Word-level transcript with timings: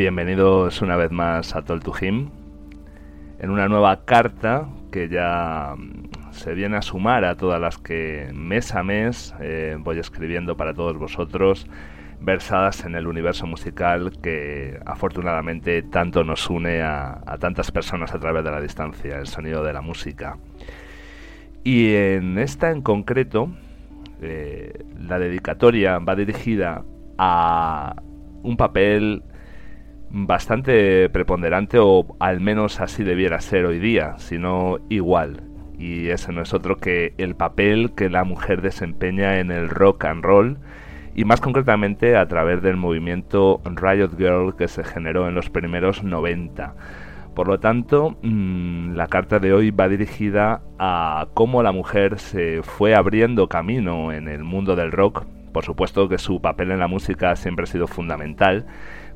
Bienvenidos 0.00 0.80
una 0.80 0.96
vez 0.96 1.10
más 1.10 1.54
a 1.54 1.60
Tol 1.60 1.82
to 1.82 1.92
Him, 2.00 2.30
en 3.38 3.50
una 3.50 3.68
nueva 3.68 4.06
carta 4.06 4.66
que 4.90 5.10
ya 5.10 5.74
mm, 5.76 6.32
se 6.32 6.54
viene 6.54 6.78
a 6.78 6.80
sumar 6.80 7.26
a 7.26 7.36
todas 7.36 7.60
las 7.60 7.76
que 7.76 8.30
mes 8.32 8.74
a 8.74 8.82
mes 8.82 9.34
eh, 9.40 9.76
voy 9.78 9.98
escribiendo 9.98 10.56
para 10.56 10.72
todos 10.72 10.96
vosotros, 10.96 11.66
versadas 12.18 12.86
en 12.86 12.94
el 12.94 13.06
universo 13.06 13.46
musical 13.46 14.12
que 14.22 14.80
afortunadamente 14.86 15.82
tanto 15.82 16.24
nos 16.24 16.48
une 16.48 16.80
a, 16.80 17.20
tantas 17.38 17.70
personas 17.70 18.14
a 18.14 18.18
través 18.18 18.42
de 18.42 18.50
la 18.52 18.62
distancia, 18.62 19.18
el 19.18 19.26
sonido 19.26 19.62
de 19.62 19.74
la 19.74 19.82
música. 19.82 20.38
Y 21.62 21.92
en 21.92 22.38
esta 22.38 22.70
en 22.70 22.80
concreto, 22.80 23.50
eh, 24.22 24.82
la 24.98 25.18
dedicatoria 25.18 25.98
va 25.98 26.16
dirigida 26.16 26.84
a 27.18 27.96
un 28.42 28.56
papel 28.56 29.24
bastante 30.10 31.08
preponderante 31.08 31.78
o 31.80 32.16
al 32.18 32.40
menos 32.40 32.80
así 32.80 33.04
debiera 33.04 33.40
ser 33.40 33.64
hoy 33.66 33.78
día, 33.78 34.14
sino 34.18 34.78
igual. 34.88 35.42
Y 35.78 36.08
ese 36.08 36.32
no 36.32 36.42
es 36.42 36.52
otro 36.52 36.76
que 36.76 37.14
el 37.16 37.36
papel 37.36 37.92
que 37.96 38.10
la 38.10 38.24
mujer 38.24 38.60
desempeña 38.60 39.38
en 39.38 39.50
el 39.50 39.70
rock 39.70 40.04
and 40.04 40.22
roll 40.22 40.58
y 41.14 41.24
más 41.24 41.40
concretamente 41.40 42.16
a 42.16 42.26
través 42.28 42.62
del 42.62 42.76
movimiento 42.76 43.60
Riot 43.64 44.16
Girl 44.16 44.56
que 44.56 44.68
se 44.68 44.84
generó 44.84 45.26
en 45.28 45.34
los 45.34 45.50
primeros 45.50 46.04
90. 46.04 46.74
Por 47.34 47.48
lo 47.48 47.60
tanto, 47.60 48.16
mm, 48.22 48.94
la 48.94 49.06
carta 49.06 49.38
de 49.38 49.52
hoy 49.52 49.70
va 49.70 49.88
dirigida 49.88 50.62
a 50.78 51.28
cómo 51.34 51.62
la 51.62 51.72
mujer 51.72 52.18
se 52.18 52.62
fue 52.62 52.94
abriendo 52.94 53.48
camino 53.48 54.12
en 54.12 54.28
el 54.28 54.44
mundo 54.44 54.76
del 54.76 54.92
rock. 54.92 55.24
Por 55.52 55.64
supuesto 55.64 56.08
que 56.08 56.18
su 56.18 56.40
papel 56.40 56.70
en 56.70 56.78
la 56.78 56.88
música 56.88 57.34
siempre 57.36 57.64
ha 57.64 57.66
sido 57.66 57.86
fundamental, 57.86 58.66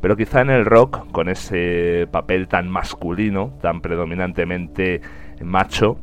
pero 0.05 0.19
quizá 0.19 0.43
en 0.43 0.51
el 0.51 0.67
rock, 0.67 1.11
con 1.13 1.31
ese 1.31 2.07
papel 2.11 2.47
tan 2.47 2.69
masculino, 2.69 3.55
tan 3.63 3.81
predominantemente 3.81 5.01
macho, 5.43 5.97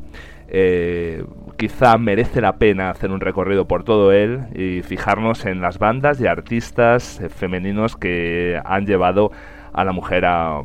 eh, 0.48 1.24
quizá 1.56 1.96
merece 1.98 2.40
la 2.40 2.56
pena 2.56 2.90
hacer 2.90 3.12
un 3.12 3.20
recorrido 3.20 3.68
por 3.68 3.84
todo 3.84 4.10
él 4.10 4.40
y 4.56 4.82
fijarnos 4.82 5.46
en 5.46 5.60
las 5.60 5.78
bandas 5.78 6.20
y 6.20 6.26
artistas 6.26 7.20
eh, 7.20 7.28
femeninos 7.28 7.94
que 7.94 8.60
han 8.64 8.86
llevado 8.86 9.30
a 9.72 9.84
la 9.84 9.92
mujer 9.92 10.24
a, 10.26 10.62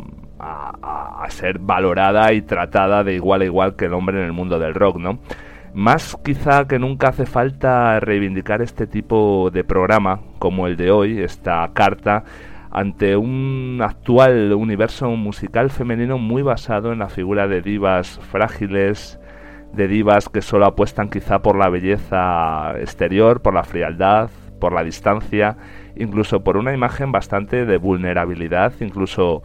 ser 1.29 1.59
valorada 1.59 2.33
y 2.33 2.41
tratada 2.41 3.03
de 3.03 3.13
igual 3.13 3.41
a 3.41 3.45
igual 3.45 3.75
que 3.75 3.85
el 3.85 3.93
hombre 3.93 4.17
en 4.17 4.25
el 4.25 4.33
mundo 4.33 4.57
del 4.57 4.73
rock, 4.73 4.97
¿no? 4.97 5.19
Más 5.75 6.17
quizá 6.25 6.67
que 6.67 6.79
nunca 6.79 7.09
hace 7.09 7.27
falta 7.27 7.99
reivindicar 7.99 8.63
este 8.63 8.87
tipo 8.87 9.51
de 9.53 9.63
programa 9.63 10.21
como 10.39 10.65
el 10.65 10.75
de 10.75 10.89
hoy, 10.89 11.19
esta 11.19 11.69
carta 11.75 12.23
ante 12.77 13.17
un 13.17 13.79
actual 13.81 14.53
universo 14.53 15.09
musical 15.09 15.71
femenino 15.71 16.19
muy 16.19 16.43
basado 16.43 16.93
en 16.93 16.99
la 16.99 17.09
figura 17.09 17.47
de 17.47 17.63
divas 17.63 18.19
frágiles, 18.31 19.19
de 19.73 19.87
divas 19.87 20.29
que 20.29 20.43
solo 20.43 20.67
apuestan 20.67 21.09
quizá 21.09 21.39
por 21.39 21.57
la 21.57 21.69
belleza 21.69 22.75
exterior, 22.79 23.41
por 23.41 23.55
la 23.55 23.63
frialdad, 23.63 24.29
por 24.59 24.73
la 24.73 24.83
distancia, 24.83 25.57
incluso 25.95 26.43
por 26.43 26.55
una 26.55 26.71
imagen 26.71 27.11
bastante 27.11 27.65
de 27.65 27.77
vulnerabilidad, 27.77 28.73
incluso 28.79 29.41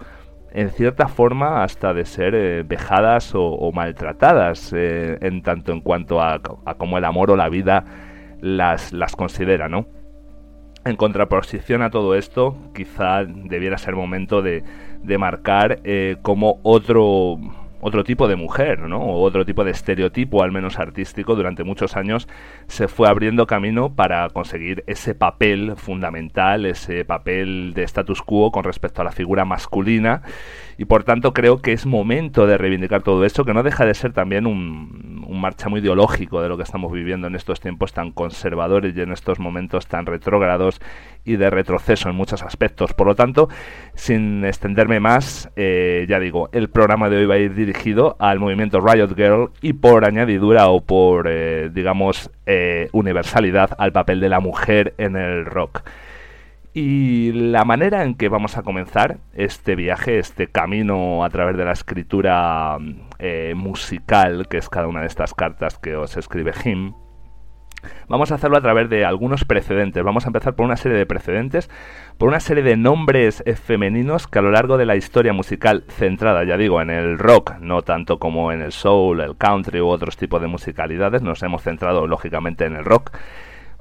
en 0.52 0.68
cierta 0.68 1.08
forma 1.08 1.62
hasta 1.64 1.94
de 1.94 2.04
ser 2.04 2.34
eh, 2.34 2.64
vejadas 2.64 3.32
o, 3.34 3.72
maltratadas 3.72 4.74
eh, 4.76 5.16
en 5.22 5.40
tanto 5.40 5.72
en 5.72 5.80
cuanto 5.80 6.20
a, 6.20 6.34
a 6.66 6.74
cómo 6.74 6.98
el 6.98 7.04
amor 7.06 7.30
o 7.30 7.36
la 7.36 7.48
vida 7.48 7.86
las, 8.42 8.92
las 8.92 9.16
considera, 9.16 9.70
¿no? 9.70 9.86
En 10.84 10.96
contraposición 10.96 11.82
a 11.82 11.90
todo 11.90 12.16
esto, 12.16 12.56
quizá 12.74 13.24
debiera 13.24 13.78
ser 13.78 13.94
momento 13.94 14.42
de, 14.42 14.64
de 15.02 15.18
marcar 15.18 15.80
eh, 15.84 16.16
como 16.22 16.58
otro 16.62 17.38
otro 17.84 18.04
tipo 18.04 18.28
de 18.28 18.36
mujer, 18.36 18.78
¿no? 18.78 19.00
O 19.00 19.22
otro 19.22 19.44
tipo 19.44 19.64
de 19.64 19.72
estereotipo, 19.72 20.44
al 20.44 20.52
menos 20.52 20.78
artístico, 20.78 21.34
durante 21.34 21.64
muchos 21.64 21.96
años 21.96 22.28
se 22.68 22.86
fue 22.86 23.08
abriendo 23.08 23.48
camino 23.48 23.92
para 23.92 24.28
conseguir 24.30 24.84
ese 24.86 25.16
papel 25.16 25.74
fundamental, 25.74 26.64
ese 26.64 27.04
papel 27.04 27.72
de 27.74 27.82
status 27.82 28.22
quo 28.22 28.52
con 28.52 28.62
respecto 28.62 29.02
a 29.02 29.04
la 29.04 29.10
figura 29.10 29.44
masculina. 29.44 30.22
Y 30.78 30.84
por 30.84 31.02
tanto 31.02 31.32
creo 31.32 31.60
que 31.60 31.72
es 31.72 31.84
momento 31.84 32.46
de 32.46 32.56
reivindicar 32.56 33.02
todo 33.02 33.24
esto, 33.24 33.44
que 33.44 33.52
no 33.52 33.64
deja 33.64 33.84
de 33.84 33.94
ser 33.94 34.12
también 34.12 34.46
un, 34.46 35.01
un 35.32 35.40
marcha 35.40 35.68
muy 35.68 35.80
ideológico 35.80 36.42
de 36.42 36.48
lo 36.48 36.56
que 36.56 36.62
estamos 36.62 36.92
viviendo 36.92 37.26
en 37.26 37.34
estos 37.34 37.60
tiempos 37.60 37.92
tan 37.92 38.12
conservadores 38.12 38.96
y 38.96 39.00
en 39.00 39.12
estos 39.12 39.38
momentos 39.38 39.86
tan 39.86 40.06
retrógrados 40.06 40.80
y 41.24 41.36
de 41.36 41.50
retroceso 41.50 42.08
en 42.08 42.16
muchos 42.16 42.42
aspectos. 42.42 42.92
Por 42.92 43.06
lo 43.06 43.14
tanto, 43.14 43.48
sin 43.94 44.44
extenderme 44.44 45.00
más, 45.00 45.50
eh, 45.56 46.06
ya 46.08 46.20
digo, 46.20 46.50
el 46.52 46.68
programa 46.68 47.08
de 47.08 47.16
hoy 47.16 47.26
va 47.26 47.34
a 47.34 47.38
ir 47.38 47.54
dirigido 47.54 48.16
al 48.18 48.38
movimiento 48.38 48.80
Riot 48.80 49.14
Girl 49.16 49.50
y 49.60 49.72
por 49.72 50.04
añadidura 50.04 50.68
o 50.68 50.80
por, 50.80 51.26
eh, 51.28 51.70
digamos, 51.72 52.30
eh, 52.46 52.88
universalidad 52.92 53.70
al 53.78 53.92
papel 53.92 54.20
de 54.20 54.28
la 54.28 54.40
mujer 54.40 54.94
en 54.98 55.16
el 55.16 55.46
rock. 55.46 55.82
Y 56.74 57.32
la 57.32 57.64
manera 57.64 58.02
en 58.02 58.14
que 58.14 58.30
vamos 58.30 58.56
a 58.56 58.62
comenzar 58.62 59.18
este 59.34 59.76
viaje, 59.76 60.18
este 60.18 60.46
camino 60.46 61.22
a 61.22 61.28
través 61.28 61.56
de 61.58 61.66
la 61.66 61.72
escritura 61.72 62.78
musical, 63.54 64.48
que 64.48 64.58
es 64.58 64.68
cada 64.68 64.88
una 64.88 65.02
de 65.02 65.06
estas 65.06 65.34
cartas 65.34 65.78
que 65.78 65.94
os 65.94 66.16
escribe 66.16 66.52
Jim, 66.52 66.94
Vamos 68.08 68.30
a 68.30 68.36
hacerlo 68.36 68.56
a 68.56 68.60
través 68.60 68.88
de 68.88 69.04
algunos 69.04 69.44
precedentes. 69.44 70.02
Vamos 70.04 70.24
a 70.24 70.28
empezar 70.28 70.54
por 70.54 70.66
una 70.66 70.76
serie 70.76 70.98
de 70.98 71.06
precedentes, 71.06 71.70
por 72.18 72.28
una 72.28 72.40
serie 72.40 72.62
de 72.62 72.76
nombres 72.76 73.42
eh, 73.46 73.54
femeninos 73.56 74.26
que 74.26 74.38
a 74.38 74.42
lo 74.42 74.50
largo 74.50 74.76
de 74.76 74.86
la 74.86 74.96
historia 74.96 75.32
musical 75.32 75.84
centrada, 75.88 76.44
ya 76.44 76.56
digo, 76.56 76.80
en 76.80 76.90
el 76.90 77.18
rock, 77.18 77.54
no 77.60 77.82
tanto 77.82 78.18
como 78.18 78.52
en 78.52 78.62
el 78.62 78.72
soul, 78.72 79.20
el 79.20 79.36
country 79.36 79.80
u 79.80 79.88
otros 79.88 80.16
tipos 80.16 80.40
de 80.40 80.48
musicalidades, 80.48 81.22
nos 81.22 81.42
hemos 81.42 81.62
centrado 81.62 82.06
lógicamente 82.06 82.64
en 82.66 82.76
el 82.76 82.84
rock. 82.84 83.12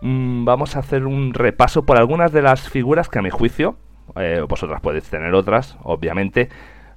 Mm, 0.02 0.46
vamos 0.46 0.76
a 0.76 0.80
hacer 0.80 1.06
un 1.06 1.34
repaso 1.34 1.86
por 1.86 1.98
algunas 1.98 2.32
de 2.32 2.42
las 2.42 2.70
figuras 2.70 3.10
que 3.10 3.20
a 3.20 3.22
mi 3.22 3.30
juicio, 3.30 3.76
eh, 4.16 4.44
vosotras 4.48 4.82
podéis 4.82 5.10
tener 5.10 5.34
otras, 5.36 5.78
obviamente, 5.84 6.50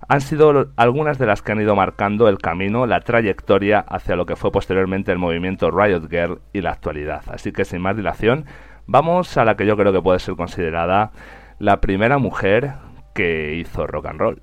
han 0.09 0.21
sido 0.21 0.73
algunas 0.77 1.19
de 1.19 1.27
las 1.27 1.43
que 1.43 1.53
han 1.53 1.61
ido 1.61 1.75
marcando 1.75 2.29
el 2.29 2.39
camino, 2.39 2.87
la 2.87 3.01
trayectoria 3.01 3.81
hacia 3.81 4.17
lo 4.17 4.27
que 4.27 4.37
fue 4.37 4.53
posteriormente 4.53 5.13
el 5.13 5.19
movimiento 5.19 5.71
Riot 5.71 6.09
Girl 6.11 6.41
y 6.53 6.61
la 6.61 6.71
actualidad. 6.71 7.23
Así 7.29 7.53
que 7.53 7.65
sin 7.65 7.81
más 7.81 7.97
dilación, 7.97 8.47
vamos 8.87 9.37
a 9.37 9.45
la 9.45 9.57
que 9.57 9.67
yo 9.67 9.77
creo 9.77 9.93
que 9.93 10.03
puede 10.03 10.19
ser 10.19 10.37
considerada 10.37 11.13
la 11.59 11.81
primera 11.81 12.19
mujer 12.19 12.75
que 13.15 13.55
hizo 13.55 13.87
rock 13.87 14.07
and 14.07 14.21
roll. 14.21 14.43